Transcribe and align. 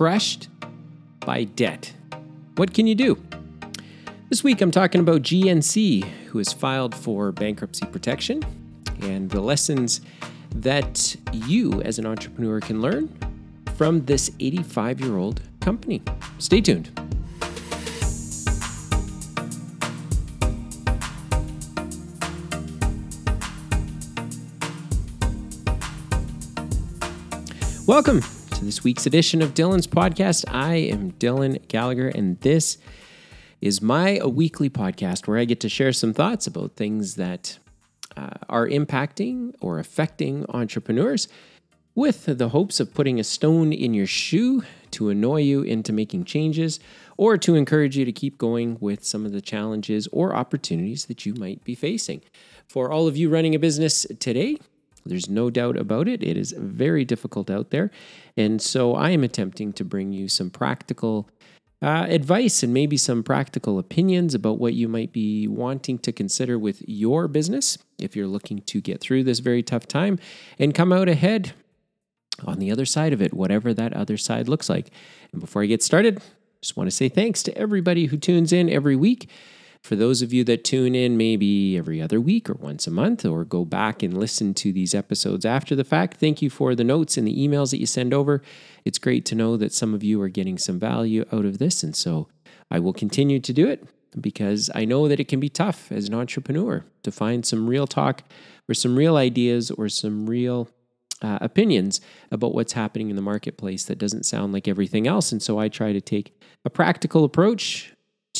crushed 0.00 0.48
by 1.26 1.44
debt. 1.44 1.92
What 2.56 2.72
can 2.72 2.86
you 2.86 2.94
do? 2.94 3.22
This 4.30 4.42
week 4.42 4.62
I'm 4.62 4.70
talking 4.70 4.98
about 4.98 5.20
GNC, 5.20 6.04
who 6.28 6.38
has 6.38 6.54
filed 6.54 6.94
for 6.94 7.32
bankruptcy 7.32 7.84
protection, 7.84 8.42
and 9.02 9.28
the 9.28 9.42
lessons 9.42 10.00
that 10.54 11.14
you 11.34 11.82
as 11.82 11.98
an 11.98 12.06
entrepreneur 12.06 12.60
can 12.60 12.80
learn 12.80 13.14
from 13.74 14.06
this 14.06 14.30
85 14.40 15.02
year 15.02 15.18
old 15.18 15.42
company. 15.60 16.00
Stay 16.38 16.62
tuned. 16.62 16.88
Welcome 27.86 28.22
to 28.60 28.66
this 28.66 28.84
week's 28.84 29.06
edition 29.06 29.40
of 29.40 29.54
Dylan's 29.54 29.86
podcast. 29.86 30.44
I 30.48 30.74
am 30.74 31.12
Dylan 31.12 31.66
Gallagher, 31.68 32.08
and 32.08 32.38
this 32.40 32.76
is 33.62 33.80
my 33.80 34.20
weekly 34.22 34.68
podcast 34.68 35.26
where 35.26 35.38
I 35.38 35.46
get 35.46 35.60
to 35.60 35.68
share 35.70 35.94
some 35.94 36.12
thoughts 36.12 36.46
about 36.46 36.76
things 36.76 37.14
that 37.14 37.58
uh, 38.18 38.34
are 38.50 38.68
impacting 38.68 39.54
or 39.62 39.78
affecting 39.78 40.44
entrepreneurs 40.50 41.26
with 41.94 42.26
the 42.26 42.50
hopes 42.50 42.80
of 42.80 42.92
putting 42.92 43.18
a 43.18 43.24
stone 43.24 43.72
in 43.72 43.94
your 43.94 44.06
shoe 44.06 44.62
to 44.90 45.08
annoy 45.08 45.40
you 45.40 45.62
into 45.62 45.90
making 45.90 46.24
changes 46.24 46.80
or 47.16 47.38
to 47.38 47.54
encourage 47.54 47.96
you 47.96 48.04
to 48.04 48.12
keep 48.12 48.36
going 48.36 48.76
with 48.78 49.04
some 49.04 49.24
of 49.24 49.32
the 49.32 49.40
challenges 49.40 50.06
or 50.12 50.34
opportunities 50.34 51.06
that 51.06 51.24
you 51.24 51.32
might 51.32 51.64
be 51.64 51.74
facing. 51.74 52.20
For 52.68 52.90
all 52.90 53.08
of 53.08 53.16
you 53.16 53.30
running 53.30 53.54
a 53.54 53.58
business 53.58 54.06
today, 54.18 54.58
there's 55.06 55.28
no 55.28 55.50
doubt 55.50 55.76
about 55.76 56.08
it. 56.08 56.22
It 56.22 56.36
is 56.36 56.52
very 56.52 57.04
difficult 57.04 57.50
out 57.50 57.70
there. 57.70 57.90
And 58.36 58.60
so 58.60 58.94
I 58.94 59.10
am 59.10 59.24
attempting 59.24 59.72
to 59.74 59.84
bring 59.84 60.12
you 60.12 60.28
some 60.28 60.50
practical 60.50 61.28
uh, 61.82 62.06
advice 62.08 62.62
and 62.62 62.74
maybe 62.74 62.96
some 62.96 63.22
practical 63.22 63.78
opinions 63.78 64.34
about 64.34 64.58
what 64.58 64.74
you 64.74 64.86
might 64.86 65.12
be 65.12 65.48
wanting 65.48 65.98
to 65.98 66.12
consider 66.12 66.58
with 66.58 66.82
your 66.86 67.26
business 67.26 67.78
if 67.98 68.14
you're 68.14 68.26
looking 68.26 68.60
to 68.60 68.80
get 68.80 69.00
through 69.00 69.24
this 69.24 69.38
very 69.38 69.62
tough 69.62 69.86
time 69.86 70.18
and 70.58 70.74
come 70.74 70.92
out 70.92 71.08
ahead 71.08 71.52
on 72.46 72.58
the 72.58 72.70
other 72.70 72.84
side 72.84 73.12
of 73.12 73.22
it, 73.22 73.32
whatever 73.32 73.72
that 73.72 73.94
other 73.94 74.16
side 74.16 74.48
looks 74.48 74.68
like. 74.68 74.90
And 75.32 75.40
before 75.40 75.62
I 75.62 75.66
get 75.66 75.82
started, 75.82 76.20
just 76.60 76.76
want 76.76 76.88
to 76.88 76.94
say 76.94 77.08
thanks 77.08 77.42
to 77.44 77.56
everybody 77.56 78.06
who 78.06 78.16
tunes 78.18 78.52
in 78.52 78.68
every 78.68 78.96
week. 78.96 79.28
For 79.82 79.96
those 79.96 80.20
of 80.20 80.32
you 80.32 80.44
that 80.44 80.62
tune 80.62 80.94
in 80.94 81.16
maybe 81.16 81.76
every 81.76 82.02
other 82.02 82.20
week 82.20 82.50
or 82.50 82.54
once 82.54 82.86
a 82.86 82.90
month, 82.90 83.24
or 83.24 83.44
go 83.44 83.64
back 83.64 84.02
and 84.02 84.16
listen 84.16 84.52
to 84.54 84.72
these 84.72 84.94
episodes 84.94 85.44
after 85.44 85.74
the 85.74 85.84
fact, 85.84 86.18
thank 86.18 86.42
you 86.42 86.50
for 86.50 86.74
the 86.74 86.84
notes 86.84 87.16
and 87.16 87.26
the 87.26 87.36
emails 87.36 87.70
that 87.70 87.80
you 87.80 87.86
send 87.86 88.12
over. 88.12 88.42
It's 88.84 88.98
great 88.98 89.24
to 89.26 89.34
know 89.34 89.56
that 89.56 89.72
some 89.72 89.94
of 89.94 90.04
you 90.04 90.20
are 90.20 90.28
getting 90.28 90.58
some 90.58 90.78
value 90.78 91.24
out 91.32 91.46
of 91.46 91.58
this. 91.58 91.82
And 91.82 91.96
so 91.96 92.28
I 92.70 92.78
will 92.78 92.92
continue 92.92 93.40
to 93.40 93.52
do 93.52 93.68
it 93.68 93.84
because 94.20 94.70
I 94.74 94.84
know 94.84 95.08
that 95.08 95.20
it 95.20 95.28
can 95.28 95.40
be 95.40 95.48
tough 95.48 95.90
as 95.90 96.08
an 96.08 96.14
entrepreneur 96.14 96.84
to 97.02 97.10
find 97.10 97.46
some 97.46 97.66
real 97.66 97.86
talk 97.86 98.22
or 98.68 98.74
some 98.74 98.96
real 98.96 99.16
ideas 99.16 99.70
or 99.70 99.88
some 99.88 100.28
real 100.28 100.68
uh, 101.22 101.38
opinions 101.40 102.00
about 102.30 102.54
what's 102.54 102.72
happening 102.72 103.10
in 103.10 103.16
the 103.16 103.22
marketplace 103.22 103.84
that 103.84 103.98
doesn't 103.98 104.24
sound 104.24 104.52
like 104.52 104.68
everything 104.68 105.06
else. 105.06 105.32
And 105.32 105.42
so 105.42 105.58
I 105.58 105.68
try 105.68 105.92
to 105.92 106.00
take 106.00 106.38
a 106.64 106.70
practical 106.70 107.24
approach 107.24 107.92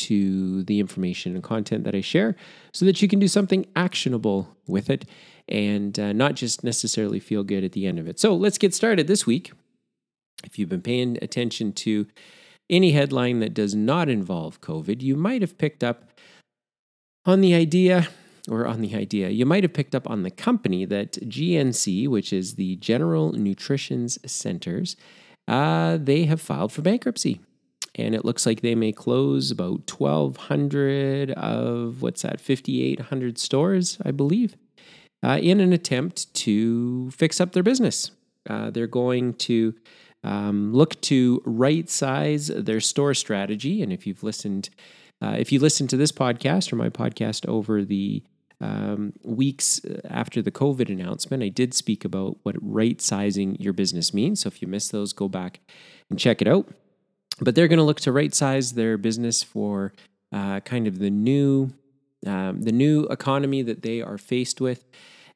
to 0.06 0.62
the 0.64 0.80
information 0.80 1.34
and 1.34 1.42
content 1.42 1.84
that 1.84 1.94
I 1.94 2.00
share 2.00 2.36
so 2.72 2.84
that 2.84 3.02
you 3.02 3.08
can 3.08 3.18
do 3.18 3.28
something 3.28 3.66
actionable 3.76 4.56
with 4.66 4.88
it 4.88 5.04
and 5.48 5.98
uh, 5.98 6.12
not 6.12 6.34
just 6.34 6.62
necessarily 6.64 7.20
feel 7.20 7.42
good 7.42 7.64
at 7.64 7.72
the 7.72 7.86
end 7.86 7.98
of 7.98 8.08
it. 8.08 8.20
So 8.20 8.34
let's 8.34 8.58
get 8.58 8.74
started 8.74 9.06
this 9.06 9.26
week. 9.26 9.52
If 10.44 10.58
you've 10.58 10.68
been 10.68 10.82
paying 10.82 11.18
attention 11.20 11.72
to 11.74 12.06
any 12.70 12.92
headline 12.92 13.40
that 13.40 13.52
does 13.52 13.74
not 13.74 14.08
involve 14.08 14.60
COVID, 14.60 15.02
you 15.02 15.16
might 15.16 15.42
have 15.42 15.58
picked 15.58 15.84
up 15.84 16.10
on 17.26 17.40
the 17.40 17.54
idea, 17.54 18.08
or 18.48 18.66
on 18.66 18.80
the 18.80 18.94
idea, 18.94 19.28
you 19.28 19.44
might 19.44 19.64
have 19.64 19.74
picked 19.74 19.94
up 19.94 20.08
on 20.08 20.22
the 20.22 20.30
company 20.30 20.84
that 20.86 21.12
GNC, 21.12 22.08
which 22.08 22.32
is 22.32 22.54
the 22.54 22.76
General 22.76 23.32
Nutrition 23.32 24.08
Centers, 24.08 24.96
uh, 25.46 25.98
they 26.00 26.24
have 26.24 26.40
filed 26.40 26.72
for 26.72 26.80
bankruptcy 26.80 27.40
and 27.94 28.14
it 28.14 28.24
looks 28.24 28.46
like 28.46 28.60
they 28.60 28.74
may 28.74 28.92
close 28.92 29.50
about 29.50 29.90
1,200 29.90 31.32
of 31.32 32.02
what's 32.02 32.22
that, 32.22 32.40
5,800 32.40 33.38
stores, 33.38 33.98
I 34.04 34.10
believe, 34.10 34.56
uh, 35.22 35.38
in 35.42 35.60
an 35.60 35.72
attempt 35.72 36.32
to 36.34 37.10
fix 37.10 37.40
up 37.40 37.52
their 37.52 37.62
business. 37.62 38.12
Uh, 38.48 38.70
they're 38.70 38.86
going 38.86 39.34
to 39.34 39.74
um, 40.22 40.72
look 40.72 41.00
to 41.02 41.42
right 41.44 41.88
size 41.88 42.48
their 42.48 42.80
store 42.80 43.14
strategy. 43.14 43.82
And 43.82 43.92
if 43.92 44.06
you've 44.06 44.22
listened, 44.22 44.70
uh, 45.20 45.36
if 45.38 45.50
you 45.50 45.58
listened 45.58 45.90
to 45.90 45.96
this 45.96 46.12
podcast 46.12 46.72
or 46.72 46.76
my 46.76 46.90
podcast 46.90 47.46
over 47.48 47.84
the 47.84 48.22
um, 48.62 49.14
weeks 49.24 49.80
after 50.04 50.42
the 50.42 50.50
COVID 50.50 50.90
announcement, 50.90 51.42
I 51.42 51.48
did 51.48 51.74
speak 51.74 52.04
about 52.04 52.36
what 52.42 52.56
right 52.60 53.00
sizing 53.00 53.56
your 53.56 53.72
business 53.72 54.12
means. 54.12 54.40
So 54.40 54.48
if 54.48 54.62
you 54.62 54.68
missed 54.68 54.92
those, 54.92 55.12
go 55.12 55.28
back 55.28 55.60
and 56.10 56.18
check 56.18 56.42
it 56.42 56.48
out 56.48 56.68
but 57.40 57.54
they're 57.54 57.68
going 57.68 57.78
to 57.78 57.84
look 57.84 58.00
to 58.00 58.12
right 58.12 58.34
size 58.34 58.72
their 58.72 58.96
business 58.98 59.42
for 59.42 59.92
uh, 60.32 60.60
kind 60.60 60.86
of 60.86 60.98
the 60.98 61.10
new 61.10 61.72
um, 62.26 62.60
the 62.60 62.72
new 62.72 63.04
economy 63.04 63.62
that 63.62 63.80
they 63.82 64.02
are 64.02 64.18
faced 64.18 64.60
with 64.60 64.84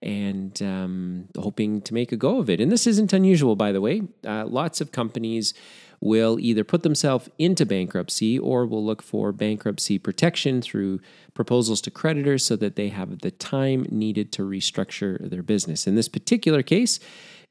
and 0.02 0.60
um, 0.60 1.28
hoping 1.38 1.80
to 1.80 1.94
make 1.94 2.12
a 2.12 2.16
go 2.16 2.38
of 2.38 2.50
it. 2.50 2.60
And 2.60 2.70
this 2.70 2.86
isn't 2.86 3.14
unusual, 3.14 3.56
by 3.56 3.72
the 3.72 3.80
way. 3.80 4.02
Uh, 4.26 4.44
lots 4.44 4.82
of 4.82 4.92
companies 4.92 5.54
will 6.00 6.38
either 6.38 6.62
put 6.62 6.82
themselves 6.82 7.30
into 7.38 7.64
bankruptcy 7.64 8.38
or 8.38 8.66
will 8.66 8.84
look 8.84 9.00
for 9.00 9.32
bankruptcy 9.32 9.98
protection 9.98 10.60
through 10.60 11.00
proposals 11.32 11.80
to 11.80 11.90
creditors 11.90 12.44
so 12.44 12.56
that 12.56 12.76
they 12.76 12.90
have 12.90 13.20
the 13.20 13.30
time 13.30 13.86
needed 13.90 14.30
to 14.30 14.42
restructure 14.42 15.30
their 15.30 15.42
business. 15.42 15.86
In 15.86 15.94
this 15.94 16.10
particular 16.10 16.62
case, 16.62 17.00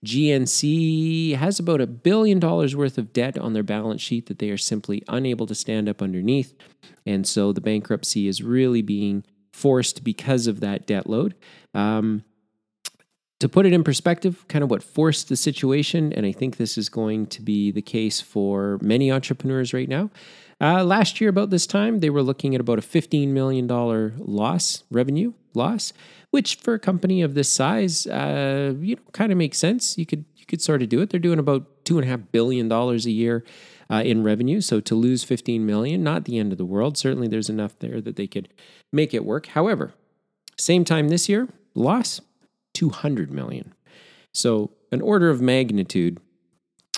GNC 0.04 1.36
has 1.36 1.60
about 1.60 1.82
a 1.82 1.88
billion 1.88 2.40
dollars 2.40 2.76
worth 2.76 2.98
of 2.98 3.14
debt 3.14 3.38
on 3.38 3.54
their 3.54 3.64
balance 3.64 4.02
sheet 4.02 4.26
that 4.26 4.40
they 4.40 4.50
are 4.50 4.58
simply 4.58 5.04
unable 5.08 5.46
to 5.48 5.56
stand 5.56 5.88
up 5.88 6.02
underneath. 6.02 6.54
And 7.06 7.26
so 7.28 7.54
the 7.54 7.62
bankruptcy 7.62 8.28
is 8.28 8.44
really 8.44 8.82
being 8.82 9.24
forced 9.52 10.04
because 10.04 10.48
of 10.48 10.60
that 10.60 10.86
debt 10.88 11.08
load. 11.08 11.36
Um, 11.74 12.24
to 13.40 13.50
put 13.50 13.66
it 13.66 13.74
in 13.74 13.84
perspective, 13.84 14.46
kind 14.48 14.64
of 14.64 14.72
what 14.72 14.82
forced 14.82 15.28
the 15.28 15.36
situation, 15.36 16.14
and 16.14 16.26
I 16.26 16.32
think 16.32 16.56
this 16.56 16.78
is 16.78 16.88
going 16.88 17.28
to 17.28 17.42
be 17.42 17.72
the 17.72 17.82
case 17.82 18.22
for 18.22 18.80
many 18.82 19.12
entrepreneurs 19.12 19.74
right 19.74 19.90
now. 19.90 20.12
Uh, 20.62 20.82
last 20.84 21.20
year, 21.20 21.30
about 21.30 21.50
this 21.50 21.68
time, 21.68 22.00
they 22.00 22.10
were 22.10 22.24
looking 22.24 22.56
at 22.56 22.62
about 22.62 22.80
a 22.80 22.82
$15 22.82 23.30
million 23.30 23.68
loss, 23.68 24.84
revenue 24.90 25.34
loss 25.54 25.92
which 26.34 26.56
for 26.56 26.74
a 26.74 26.80
company 26.80 27.22
of 27.22 27.36
this 27.36 27.48
size, 27.48 28.08
uh, 28.08 28.74
you 28.80 28.96
know, 28.96 29.02
kind 29.12 29.32
of 29.32 29.38
makes 29.38 29.60
sense. 29.60 30.00
You 30.00 30.08
could 30.08 30.26
you 30.36 30.48
could 30.48 30.64
sort 30.64 30.82
of 30.82 30.90
do 30.90 31.00
it. 31.00 31.12
They're 31.12 31.20
doing 31.20 31.38
about 31.38 31.86
two 31.86 32.00
and 32.00 32.08
a 32.08 32.10
half 32.10 32.22
billion 32.32 32.68
dollars 32.68 33.06
a 33.06 33.12
year 33.12 33.46
uh, 33.88 34.02
in 34.04 34.24
revenue. 34.24 34.60
So 34.60 34.80
to 34.80 34.96
lose 34.96 35.24
15 35.24 35.64
million, 35.64 36.02
not 36.02 36.26
the 36.26 36.40
end 36.40 36.52
of 36.52 36.58
the 36.58 36.66
world. 36.66 36.98
Certainly, 36.98 37.28
there's 37.28 37.52
enough 37.52 37.78
there 37.78 38.02
that 38.02 38.16
they 38.16 38.26
could 38.26 38.50
make 38.92 39.14
it 39.14 39.24
work. 39.24 39.46
However, 39.46 39.94
same 40.58 40.84
time 40.84 41.10
this 41.10 41.30
year, 41.30 41.50
loss 41.76 42.20
200 42.74 43.32
million. 43.32 43.76
So 44.32 44.72
an 44.92 45.02
order 45.02 45.30
of 45.30 45.40
magnitude 45.40 46.20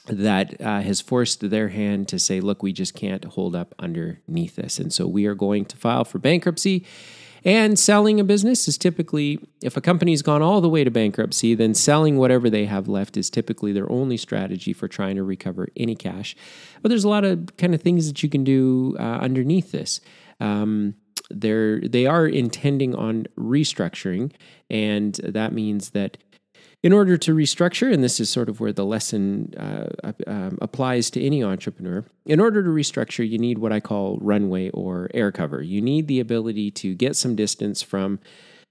that 0.07 0.61
uh, 0.61 0.79
has 0.79 1.01
forced 1.01 1.49
their 1.49 1.67
hand 1.67 2.07
to 2.07 2.19
say, 2.19 2.39
look, 2.39 2.63
we 2.63 2.71
just 2.71 2.93
can't 2.93 3.25
hold 3.25 3.53
up 3.53 3.75
underneath 3.79 4.55
this. 4.55 4.79
And 4.79 4.93
so 4.93 5.07
we 5.07 5.25
are 5.25 5.35
going 5.35 5.65
to 5.65 5.75
file 5.75 6.05
for 6.05 6.19
bankruptcy. 6.19 6.85
And 7.45 7.77
selling 7.77 8.19
a 8.19 8.23
business 8.23 8.67
is 8.67 8.75
typically, 8.75 9.39
if 9.61 9.77
a 9.77 9.81
company's 9.81 10.23
gone 10.23 10.41
all 10.41 10.61
the 10.61 10.69
way 10.69 10.83
to 10.83 10.89
bankruptcy, 10.89 11.53
then 11.53 11.75
selling 11.75 12.17
whatever 12.17 12.49
they 12.49 12.65
have 12.65 12.87
left 12.87 13.15
is 13.17 13.29
typically 13.29 13.71
their 13.71 13.89
only 13.91 14.17
strategy 14.17 14.73
for 14.73 14.87
trying 14.87 15.15
to 15.15 15.23
recover 15.23 15.67
any 15.77 15.95
cash. 15.95 16.35
But 16.81 16.89
there's 16.89 17.03
a 17.03 17.09
lot 17.09 17.23
of 17.23 17.55
kind 17.57 17.75
of 17.75 17.81
things 17.83 18.07
that 18.07 18.23
you 18.23 18.29
can 18.29 18.43
do 18.43 18.97
uh, 18.99 19.19
underneath 19.21 19.71
this. 19.71 20.01
Um, 20.39 20.95
they're 21.29 21.79
they 21.81 22.05
are 22.05 22.27
intending 22.27 22.93
on 22.95 23.25
restructuring, 23.37 24.31
and 24.69 25.15
that 25.15 25.53
means 25.53 25.91
that 25.91 26.17
in 26.85 26.93
order 26.93 27.17
to 27.17 27.33
restructure, 27.33 27.91
and 27.91 28.03
this 28.03 28.19
is 28.19 28.29
sort 28.29 28.47
of 28.47 28.59
where 28.59 28.71
the 28.71 28.85
lesson 28.85 29.51
uh, 29.57 30.11
um, 30.27 30.55
applies 30.61 31.09
to 31.09 31.19
any 31.19 31.43
entrepreneur, 31.43 32.05
in 32.27 32.39
order 32.39 32.61
to 32.61 32.69
restructure, 32.69 33.27
you 33.27 33.39
need 33.39 33.57
what 33.57 33.73
I 33.73 33.79
call 33.79 34.19
runway 34.21 34.69
or 34.69 35.09
air 35.11 35.31
cover. 35.31 35.63
You 35.63 35.81
need 35.81 36.07
the 36.07 36.19
ability 36.19 36.69
to 36.69 36.93
get 36.93 37.15
some 37.15 37.35
distance 37.35 37.81
from 37.81 38.19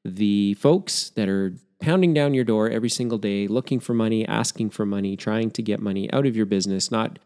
the 0.05 0.55
folks 0.55 1.11
that 1.17 1.29
are 1.29 1.55
pounding 1.81 2.15
down 2.15 2.35
your 2.35 2.45
door 2.45 2.71
every 2.71 2.89
single 2.89 3.19
day, 3.19 3.49
looking 3.49 3.81
for 3.81 3.95
money, 3.95 4.25
asking 4.29 4.71
for 4.71 4.87
money, 4.87 5.17
trying 5.17 5.51
to 5.51 5.61
get 5.61 5.81
money 5.81 6.09
out 6.13 6.25
of 6.25 6.37
your 6.37 6.47
business, 6.47 6.93
not 6.93 7.19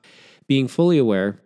being 0.46 0.68
fully 0.68 0.96
aware, 0.96 1.38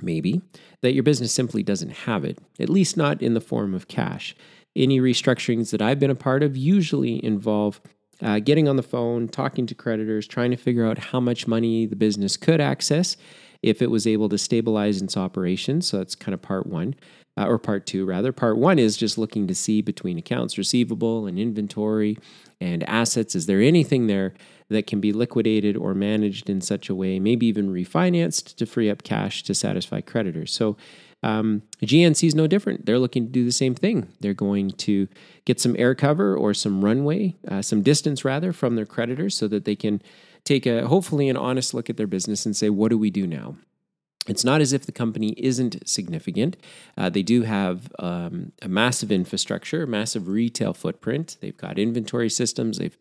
maybe, 0.00 0.40
that 0.80 0.94
your 0.94 1.02
business 1.02 1.30
simply 1.30 1.62
doesn't 1.62 1.90
have 1.90 2.24
it, 2.24 2.38
at 2.58 2.70
least 2.70 2.96
not 2.96 3.20
in 3.20 3.34
the 3.34 3.40
form 3.42 3.74
of 3.74 3.86
cash. 3.86 4.34
Any 4.74 4.98
restructurings 4.98 5.72
that 5.72 5.82
I've 5.82 6.00
been 6.00 6.10
a 6.10 6.14
part 6.14 6.42
of 6.42 6.56
usually 6.56 7.22
involve 7.22 7.82
uh, 8.22 8.38
getting 8.38 8.68
on 8.68 8.76
the 8.76 8.82
phone, 8.82 9.28
talking 9.28 9.66
to 9.66 9.74
creditors, 9.74 10.26
trying 10.26 10.50
to 10.50 10.56
figure 10.56 10.86
out 10.86 10.98
how 10.98 11.20
much 11.20 11.46
money 11.46 11.86
the 11.86 11.96
business 11.96 12.36
could 12.36 12.60
access, 12.60 13.16
if 13.62 13.80
it 13.80 13.90
was 13.90 14.06
able 14.06 14.28
to 14.28 14.38
stabilize 14.38 15.00
its 15.00 15.16
operations. 15.16 15.86
So 15.86 15.98
that's 15.98 16.14
kind 16.14 16.34
of 16.34 16.42
part 16.42 16.66
one, 16.66 16.94
uh, 17.36 17.46
or 17.46 17.58
part 17.58 17.86
two, 17.86 18.04
rather. 18.04 18.32
Part 18.32 18.58
one 18.58 18.78
is 18.78 18.96
just 18.96 19.18
looking 19.18 19.46
to 19.46 19.54
see 19.54 19.82
between 19.82 20.18
accounts 20.18 20.58
receivable 20.58 21.26
and 21.26 21.38
inventory 21.38 22.18
and 22.60 22.88
assets, 22.88 23.34
is 23.34 23.46
there 23.46 23.60
anything 23.60 24.06
there 24.06 24.34
that 24.68 24.86
can 24.86 25.00
be 25.00 25.12
liquidated 25.12 25.76
or 25.76 25.94
managed 25.94 26.48
in 26.48 26.60
such 26.60 26.88
a 26.88 26.94
way, 26.94 27.18
maybe 27.18 27.46
even 27.46 27.72
refinanced 27.72 28.56
to 28.56 28.66
free 28.66 28.88
up 28.88 29.02
cash 29.02 29.42
to 29.42 29.54
satisfy 29.54 30.00
creditors? 30.00 30.52
So 30.52 30.76
um, 31.22 31.62
GNC 31.82 32.26
is 32.26 32.34
no 32.34 32.46
different. 32.46 32.86
They're 32.86 32.98
looking 32.98 33.26
to 33.26 33.32
do 33.32 33.44
the 33.44 33.52
same 33.52 33.74
thing. 33.74 34.08
They're 34.20 34.34
going 34.34 34.70
to 34.72 35.08
get 35.44 35.60
some 35.60 35.76
air 35.78 35.94
cover 35.94 36.36
or 36.36 36.52
some 36.54 36.84
runway, 36.84 37.36
uh, 37.48 37.62
some 37.62 37.82
distance 37.82 38.24
rather, 38.24 38.52
from 38.52 38.74
their 38.74 38.86
creditors 38.86 39.36
so 39.36 39.48
that 39.48 39.64
they 39.64 39.76
can 39.76 40.02
take 40.44 40.66
a 40.66 40.86
hopefully 40.86 41.28
an 41.28 41.36
honest 41.36 41.74
look 41.74 41.88
at 41.88 41.96
their 41.96 42.06
business 42.06 42.44
and 42.44 42.56
say, 42.56 42.70
what 42.70 42.90
do 42.90 42.98
we 42.98 43.10
do 43.10 43.26
now? 43.26 43.56
It's 44.28 44.44
not 44.44 44.60
as 44.60 44.72
if 44.72 44.86
the 44.86 44.92
company 44.92 45.34
isn't 45.36 45.88
significant. 45.88 46.56
Uh, 46.96 47.10
they 47.10 47.22
do 47.22 47.42
have 47.42 47.92
um, 47.98 48.52
a 48.62 48.68
massive 48.68 49.10
infrastructure, 49.10 49.82
a 49.82 49.86
massive 49.86 50.28
retail 50.28 50.74
footprint. 50.74 51.36
They've 51.40 51.56
got 51.56 51.78
inventory 51.78 52.30
systems. 52.30 52.78
They've, 52.78 52.96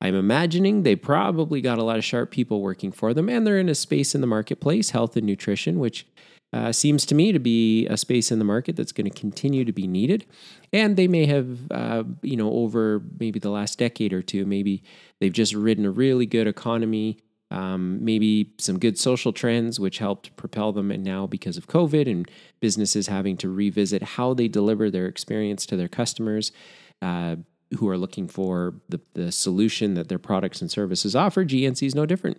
I'm 0.00 0.14
imagining 0.14 0.82
they 0.82 0.96
probably 0.96 1.60
got 1.60 1.78
a 1.78 1.82
lot 1.82 1.98
of 1.98 2.04
sharp 2.04 2.30
people 2.30 2.62
working 2.62 2.92
for 2.92 3.12
them, 3.12 3.28
and 3.28 3.46
they're 3.46 3.58
in 3.58 3.68
a 3.68 3.74
space 3.74 4.14
in 4.14 4.22
the 4.22 4.26
marketplace, 4.26 4.90
health 4.90 5.16
and 5.16 5.26
nutrition, 5.26 5.78
which 5.78 6.06
uh, 6.54 6.70
seems 6.70 7.04
to 7.04 7.16
me 7.16 7.32
to 7.32 7.40
be 7.40 7.84
a 7.88 7.96
space 7.96 8.30
in 8.30 8.38
the 8.38 8.44
market 8.44 8.76
that's 8.76 8.92
going 8.92 9.10
to 9.10 9.20
continue 9.20 9.64
to 9.64 9.72
be 9.72 9.88
needed. 9.88 10.24
And 10.72 10.96
they 10.96 11.08
may 11.08 11.26
have, 11.26 11.58
uh, 11.72 12.04
you 12.22 12.36
know, 12.36 12.52
over 12.52 13.02
maybe 13.18 13.40
the 13.40 13.50
last 13.50 13.76
decade 13.76 14.12
or 14.12 14.22
two, 14.22 14.46
maybe 14.46 14.84
they've 15.20 15.32
just 15.32 15.52
ridden 15.52 15.84
a 15.84 15.90
really 15.90 16.26
good 16.26 16.46
economy, 16.46 17.18
um, 17.50 18.04
maybe 18.04 18.52
some 18.58 18.78
good 18.78 18.96
social 18.96 19.32
trends, 19.32 19.80
which 19.80 19.98
helped 19.98 20.36
propel 20.36 20.70
them. 20.70 20.92
And 20.92 21.02
now, 21.02 21.26
because 21.26 21.56
of 21.56 21.66
COVID 21.66 22.08
and 22.08 22.30
businesses 22.60 23.08
having 23.08 23.36
to 23.38 23.48
revisit 23.48 24.04
how 24.04 24.32
they 24.32 24.46
deliver 24.46 24.92
their 24.92 25.06
experience 25.06 25.66
to 25.66 25.76
their 25.76 25.88
customers, 25.88 26.52
uh, 27.02 27.34
who 27.78 27.88
are 27.88 27.98
looking 27.98 28.28
for 28.28 28.74
the, 28.88 29.00
the 29.14 29.32
solution 29.32 29.94
that 29.94 30.08
their 30.08 30.20
products 30.20 30.60
and 30.60 30.70
services 30.70 31.16
offer, 31.16 31.44
GNC 31.44 31.84
is 31.84 31.96
no 31.96 32.06
different. 32.06 32.38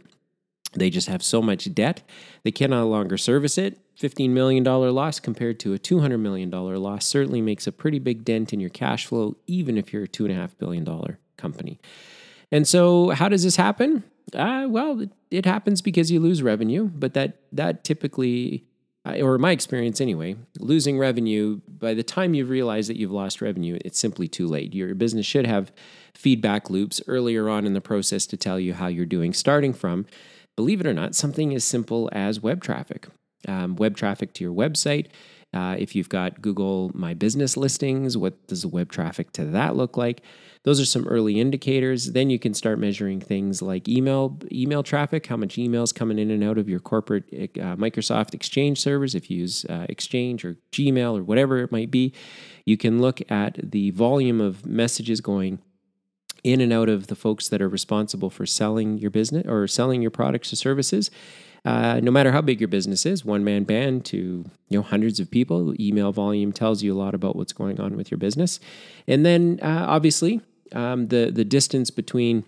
They 0.76 0.90
just 0.90 1.08
have 1.08 1.24
so 1.24 1.42
much 1.42 1.74
debt, 1.74 2.04
they 2.44 2.52
can 2.52 2.72
no 2.72 2.88
longer 2.88 3.18
service 3.18 3.58
it. 3.58 3.80
$15 4.00 4.32
million 4.32 4.64
loss 4.64 5.22
compared 5.22 5.58
to 5.62 5.74
a 5.74 5.80
$200 5.80 6.20
million 6.20 6.52
loss 6.52 7.06
certainly 7.06 7.42
makes 7.42 7.66
a 7.66 7.72
pretty 7.72 7.98
big 7.98 8.26
dent 8.26 8.52
in 8.52 8.60
your 8.60 8.70
cash 8.70 9.06
flow, 9.06 9.38
even 9.48 9.78
if 9.78 9.94
you're 9.94 10.04
a 10.04 10.08
$2.5 10.08 10.58
billion 10.58 11.18
company. 11.38 11.80
And 12.52 12.68
so, 12.68 13.10
how 13.10 13.30
does 13.30 13.44
this 13.44 13.56
happen? 13.56 14.04
Uh, 14.34 14.66
well, 14.70 15.08
it, 15.32 15.46
happens 15.46 15.82
because 15.82 16.12
you 16.12 16.20
lose 16.20 16.42
revenue, 16.42 16.86
but 16.86 17.14
that, 17.14 17.40
that 17.52 17.84
typically, 17.84 18.66
or 19.06 19.38
my 19.38 19.52
experience 19.52 20.02
anyway, 20.02 20.36
losing 20.60 20.98
revenue, 20.98 21.62
by 21.68 21.94
the 21.94 22.04
time 22.04 22.34
you 22.34 22.46
realize 22.46 22.88
that 22.88 22.98
you've 22.98 23.12
lost 23.12 23.42
revenue, 23.42 23.78
it's 23.86 24.00
simply 24.00 24.28
too 24.28 24.48
late. 24.48 24.74
Your 24.74 24.96
business 24.96 25.26
should 25.26 25.46
have 25.46 25.72
feedback 26.14 26.70
loops 26.70 27.02
earlier 27.08 27.50
on 27.50 27.66
in 27.66 27.74
the 27.74 27.82
process 27.82 28.26
to 28.28 28.38
tell 28.38 28.60
you 28.60 28.74
how 28.74 28.88
you're 28.88 29.06
doing, 29.06 29.34
starting 29.34 29.74
from 29.74 30.06
believe 30.56 30.82
it 30.82 30.88
or 30.88 30.94
not, 30.94 31.16
something 31.16 31.54
as 31.54 31.64
simple 31.64 32.10
as 32.12 32.40
web 32.40 32.62
traffic. 32.62 33.08
Um, 33.48 33.76
web 33.76 33.96
traffic 33.96 34.34
to 34.34 34.44
your 34.44 34.54
website. 34.54 35.08
Uh, 35.54 35.76
if 35.80 35.96
you've 35.96 36.10
got 36.10 36.42
Google 36.42 36.92
My 36.94 37.14
Business 37.14 37.56
listings, 37.56 38.18
what 38.18 38.48
does 38.48 38.64
the 38.64 38.68
web 38.68 38.92
traffic 38.92 39.32
to 39.34 39.46
that 39.46 39.76
look 39.76 39.96
like? 39.96 40.22
Those 40.64 40.82
are 40.82 40.86
some 40.86 41.08
early 41.08 41.40
indicators. 41.40 42.12
Then 42.12 42.30
you 42.30 42.40
can 42.40 42.54
start 42.54 42.78
measuring 42.78 43.22
things 43.22 43.62
like 43.62 43.88
email 43.88 44.38
email 44.52 44.84
traffic, 44.84 45.28
how 45.28 45.38
much 45.38 45.56
emails 45.56 45.96
coming 45.96 46.20
in 46.20 46.30
and 46.32 46.44
out 46.44 46.58
of 46.58 46.68
your 46.68 46.80
corporate 46.80 47.26
uh, 47.32 47.78
Microsoft 47.78 48.34
Exchange 48.34 48.82
servers. 48.82 49.16
If 49.16 49.30
you 49.30 49.38
use 49.38 49.64
uh, 49.70 49.86
Exchange 49.88 50.44
or 50.44 50.58
Gmail 50.74 51.20
or 51.20 51.24
whatever 51.24 51.60
it 51.60 51.72
might 51.72 51.92
be, 51.92 52.14
you 52.66 52.76
can 52.76 53.00
look 53.00 53.22
at 53.32 53.60
the 53.64 53.92
volume 53.92 54.42
of 54.42 54.66
messages 54.66 55.22
going 55.22 55.60
in 56.46 56.62
and 56.62 56.72
out 56.72 56.88
of 56.90 57.08
the 57.08 57.16
folks 57.16 57.50
that 57.50 57.60
are 57.60 57.68
responsible 57.68 58.30
for 58.30 58.46
selling 58.46 59.00
your 59.00 59.10
business 59.10 59.46
or 59.48 59.68
selling 59.68 60.02
your 60.02 60.12
products 60.12 60.54
or 60.54 60.56
services. 60.56 61.10
Uh, 61.66 62.00
no 62.04 62.12
matter 62.12 62.32
how 62.32 62.42
big 62.42 62.62
your 62.62 62.68
business 62.68 63.08
is, 63.08 63.26
one 63.26 63.44
man 63.44 63.64
band 63.64 64.06
to 64.06 64.46
you 64.70 64.78
know 64.78 64.84
hundreds 64.84 65.20
of 65.20 65.32
people, 65.32 65.74
email 65.82 66.12
volume 66.12 66.52
tells 66.52 66.84
you 66.84 66.94
a 66.94 67.00
lot 67.04 67.16
about 67.16 67.36
what's 67.36 67.52
going 67.52 67.82
on 67.82 67.98
with 67.98 68.12
your 68.12 68.20
business. 68.20 68.60
And 69.08 69.26
then 69.26 69.60
uh, 69.64 69.86
obviously 69.88 70.42
um, 70.74 71.08
the 71.08 71.32
the 71.32 71.44
distance 71.44 71.90
between 71.90 72.44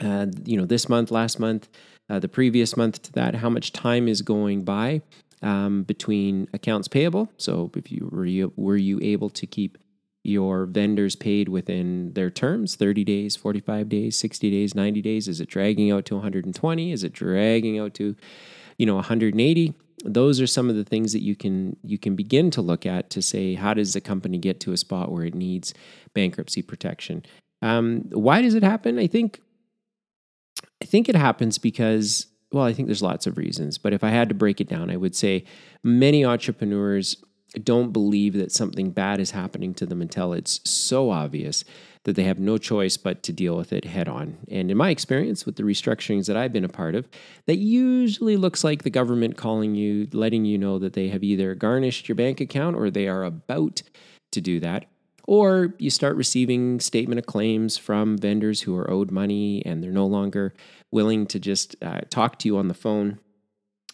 uh, 0.00 0.26
you 0.44 0.56
know 0.56 0.66
this 0.66 0.88
month, 0.88 1.12
last 1.12 1.38
month, 1.38 1.68
uh, 2.10 2.18
the 2.18 2.28
previous 2.28 2.76
month 2.76 3.02
to 3.02 3.12
that, 3.12 3.36
how 3.36 3.48
much 3.48 3.72
time 3.72 4.08
is 4.08 4.20
going 4.22 4.64
by 4.64 5.02
um, 5.42 5.84
between 5.84 6.48
accounts 6.52 6.88
payable. 6.88 7.30
So 7.36 7.70
if 7.76 7.92
you 7.92 8.08
were 8.10 8.26
you 8.26 8.52
were 8.56 8.76
you 8.76 8.98
able 9.00 9.30
to 9.30 9.46
keep 9.46 9.78
your 10.22 10.66
vendors 10.66 11.16
paid 11.16 11.48
within 11.48 12.12
their 12.12 12.30
terms 12.30 12.76
30 12.76 13.04
days 13.04 13.36
45 13.36 13.88
days 13.88 14.18
60 14.18 14.50
days 14.50 14.74
90 14.74 15.02
days? 15.02 15.28
Is 15.28 15.40
it 15.40 15.48
dragging 15.48 15.90
out 15.90 16.04
to 16.06 16.14
120 16.14 16.92
is 16.92 17.04
it 17.04 17.12
dragging 17.12 17.78
out 17.78 17.94
to 17.94 18.16
you 18.78 18.86
know 18.86 18.96
180 18.96 19.74
those 20.04 20.40
are 20.40 20.46
some 20.48 20.68
of 20.68 20.74
the 20.74 20.84
things 20.84 21.12
that 21.12 21.22
you 21.22 21.36
can 21.36 21.76
you 21.84 21.98
can 21.98 22.16
begin 22.16 22.50
to 22.50 22.62
look 22.62 22.86
at 22.86 23.10
to 23.10 23.22
say 23.22 23.54
how 23.54 23.74
does 23.74 23.92
the 23.92 24.00
company 24.00 24.38
get 24.38 24.60
to 24.60 24.72
a 24.72 24.76
spot 24.76 25.12
where 25.12 25.24
it 25.24 25.34
needs 25.34 25.74
bankruptcy 26.14 26.62
protection? 26.62 27.24
Um, 27.60 28.08
why 28.10 28.42
does 28.42 28.54
it 28.54 28.64
happen? 28.64 28.98
I 28.98 29.06
think 29.06 29.40
i 30.82 30.84
think 30.84 31.08
it 31.08 31.16
happens 31.16 31.58
because 31.58 32.26
well 32.50 32.64
i 32.64 32.72
think 32.72 32.88
there's 32.88 33.02
lots 33.02 33.26
of 33.26 33.38
reasons 33.38 33.78
but 33.78 33.92
if 33.92 34.02
i 34.04 34.10
had 34.10 34.28
to 34.28 34.34
break 34.34 34.60
it 34.60 34.68
down 34.68 34.90
i 34.90 34.96
would 34.96 35.14
say 35.14 35.44
many 35.82 36.24
entrepreneurs 36.24 37.16
don't 37.52 37.92
believe 37.92 38.34
that 38.34 38.52
something 38.52 38.90
bad 38.90 39.20
is 39.20 39.32
happening 39.32 39.74
to 39.74 39.86
them 39.86 40.00
until 40.00 40.32
it's 40.32 40.60
so 40.68 41.10
obvious 41.10 41.64
that 42.04 42.16
they 42.16 42.24
have 42.24 42.38
no 42.38 42.58
choice 42.58 42.96
but 42.96 43.22
to 43.22 43.32
deal 43.32 43.56
with 43.56 43.72
it 43.72 43.84
head 43.84 44.08
on. 44.08 44.38
And 44.50 44.70
in 44.70 44.76
my 44.76 44.90
experience 44.90 45.46
with 45.46 45.56
the 45.56 45.62
restructurings 45.62 46.26
that 46.26 46.36
I've 46.36 46.52
been 46.52 46.64
a 46.64 46.68
part 46.68 46.94
of, 46.94 47.08
that 47.46 47.58
usually 47.58 48.36
looks 48.36 48.64
like 48.64 48.82
the 48.82 48.90
government 48.90 49.36
calling 49.36 49.74
you, 49.74 50.08
letting 50.12 50.44
you 50.44 50.58
know 50.58 50.78
that 50.78 50.94
they 50.94 51.08
have 51.08 51.22
either 51.22 51.54
garnished 51.54 52.08
your 52.08 52.16
bank 52.16 52.40
account 52.40 52.76
or 52.76 52.90
they 52.90 53.06
are 53.06 53.22
about 53.22 53.82
to 54.32 54.40
do 54.40 54.58
that. 54.60 54.86
Or 55.28 55.74
you 55.78 55.90
start 55.90 56.16
receiving 56.16 56.80
statement 56.80 57.20
of 57.20 57.26
claims 57.26 57.76
from 57.78 58.18
vendors 58.18 58.62
who 58.62 58.76
are 58.76 58.90
owed 58.90 59.12
money 59.12 59.64
and 59.64 59.82
they're 59.82 59.92
no 59.92 60.06
longer 60.06 60.52
willing 60.90 61.26
to 61.26 61.38
just 61.38 61.76
uh, 61.80 62.00
talk 62.10 62.38
to 62.40 62.48
you 62.48 62.58
on 62.58 62.66
the 62.66 62.74
phone 62.74 63.20